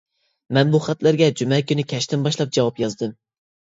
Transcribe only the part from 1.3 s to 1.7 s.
جۈمە